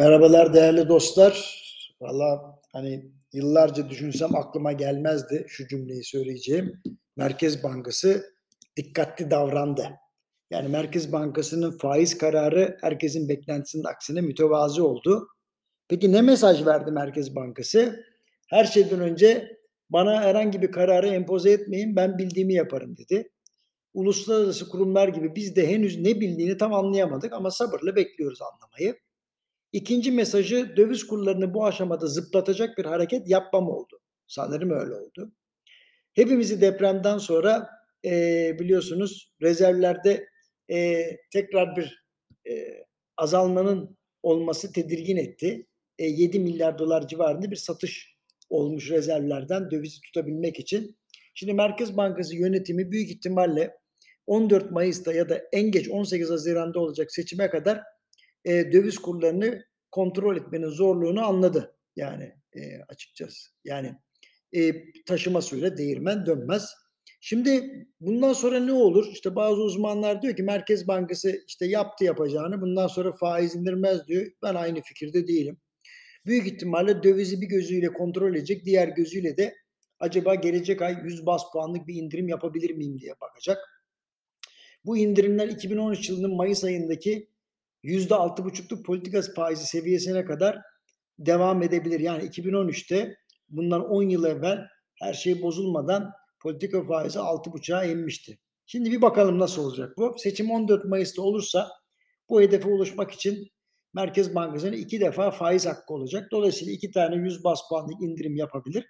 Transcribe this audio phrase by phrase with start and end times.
[0.00, 1.62] Merhabalar değerli dostlar.
[2.00, 6.82] Valla hani yıllarca düşünsem aklıma gelmezdi şu cümleyi söyleyeceğim.
[7.16, 8.24] Merkez Bankası
[8.76, 9.90] dikkatli davrandı.
[10.50, 15.28] Yani Merkez Bankası'nın faiz kararı herkesin beklentisinin aksine mütevazi oldu.
[15.88, 18.04] Peki ne mesaj verdi Merkez Bankası?
[18.48, 19.58] Her şeyden önce
[19.90, 23.30] bana herhangi bir kararı empoze etmeyin ben bildiğimi yaparım dedi.
[23.94, 28.96] Uluslararası kurumlar gibi biz de henüz ne bildiğini tam anlayamadık ama sabırla bekliyoruz anlamayı.
[29.72, 34.00] İkinci mesajı döviz kurlarını bu aşamada zıplatacak bir hareket yapmam oldu.
[34.26, 35.32] Sanırım öyle oldu.
[36.14, 37.68] Hepimizi depremden sonra
[38.04, 40.26] e, biliyorsunuz rezervlerde
[40.70, 42.04] e, tekrar bir
[42.48, 42.84] e,
[43.16, 45.66] azalmanın olması tedirgin etti.
[45.98, 48.16] E, 7 milyar dolar civarında bir satış
[48.50, 50.96] olmuş rezervlerden dövizi tutabilmek için.
[51.34, 53.76] Şimdi Merkez Bankası yönetimi büyük ihtimalle
[54.26, 57.82] 14 Mayıs'ta ya da en geç 18 Haziran'da olacak seçime kadar
[58.44, 61.76] e, döviz kurlarını kontrol etmenin zorluğunu anladı.
[61.96, 63.50] Yani e, açıkçası.
[63.64, 63.94] Yani
[64.52, 64.72] e,
[65.04, 66.74] taşıma suyla değirmen dönmez.
[67.20, 69.06] Şimdi bundan sonra ne olur?
[69.12, 74.26] İşte bazı uzmanlar diyor ki Merkez Bankası işte yaptı yapacağını bundan sonra faiz indirmez diyor.
[74.42, 75.56] Ben aynı fikirde değilim.
[76.26, 79.54] Büyük ihtimalle dövizi bir gözüyle kontrol edecek, diğer gözüyle de
[79.98, 83.58] acaba gelecek ay 100 bas puanlık bir indirim yapabilir miyim diye bakacak.
[84.84, 87.28] Bu indirimler 2013 yılının Mayıs ayındaki
[87.84, 90.58] %6,5'luk politika faizi seviyesine kadar
[91.18, 92.00] devam edebilir.
[92.00, 93.16] Yani 2013'te
[93.48, 94.66] bundan 10 yıl evvel
[95.00, 96.10] her şey bozulmadan
[96.42, 98.38] politika faizi 6,5'a inmişti.
[98.66, 100.14] Şimdi bir bakalım nasıl olacak bu.
[100.18, 101.68] Seçim 14 Mayıs'ta olursa
[102.28, 103.48] bu hedefe ulaşmak için
[103.94, 106.28] Merkez Bankası'nın iki defa faiz hakkı olacak.
[106.32, 108.86] Dolayısıyla iki tane 100 bas puanlık indirim yapabilir.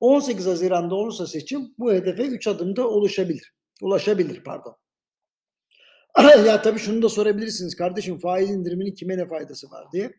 [0.00, 3.52] 18 Haziran'da olursa seçim bu hedefe 3 adımda ulaşabilir.
[3.82, 4.76] Ulaşabilir pardon.
[6.46, 10.12] ya tabii şunu da sorabilirsiniz kardeşim faiz indiriminin kime ne faydası var diye.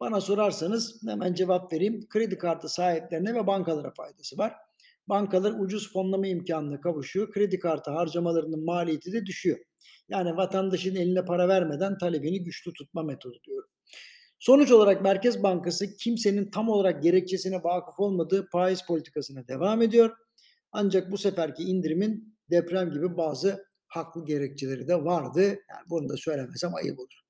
[0.00, 2.08] Bana sorarsanız hemen cevap vereyim.
[2.08, 4.54] Kredi kartı sahiplerine ve bankalara faydası var.
[5.08, 7.32] Bankalar ucuz fonlama imkanına kavuşuyor.
[7.32, 9.58] Kredi kartı harcamalarının maliyeti de düşüyor.
[10.08, 13.70] Yani vatandaşın eline para vermeden talebini güçlü tutma metodu diyorum.
[14.38, 20.16] Sonuç olarak Merkez Bankası kimsenin tam olarak gerekçesine vakıf olmadığı faiz politikasına devam ediyor.
[20.72, 25.42] Ancak bu seferki indirimin deprem gibi bazı haklı gerekçeleri de vardı.
[25.42, 27.20] Yani bunu da söylemesem ayıp olur.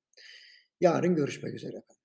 [0.80, 2.03] Yarın görüşmek üzere efendim.